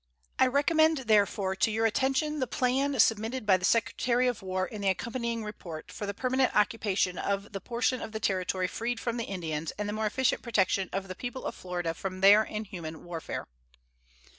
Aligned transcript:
I 0.39 0.47
recommend, 0.47 0.97
therefore, 1.05 1.55
to 1.57 1.69
your 1.69 1.85
attention 1.85 2.39
the 2.39 2.47
plan 2.47 2.99
submitted 2.99 3.45
by 3.45 3.57
the 3.57 3.63
Secretary 3.65 4.27
of 4.27 4.41
War 4.41 4.65
in 4.65 4.81
the 4.81 4.89
accompanying 4.89 5.43
report, 5.43 5.91
for 5.91 6.07
the 6.07 6.13
permanent 6.15 6.55
occupation 6.55 7.19
of 7.19 7.51
the 7.51 7.61
portion 7.61 8.01
of 8.01 8.11
the 8.11 8.19
Territory 8.19 8.65
freed 8.67 8.99
from 8.99 9.17
the 9.17 9.25
Indians 9.25 9.69
and 9.77 9.87
the 9.87 9.93
more 9.93 10.07
efficient 10.07 10.41
protection 10.41 10.89
of 10.91 11.07
the 11.07 11.13
people 11.13 11.45
of 11.45 11.53
Florida 11.53 11.93
from 11.93 12.21
their 12.21 12.43
inhuman 12.43 13.03
warfare. 13.03 13.47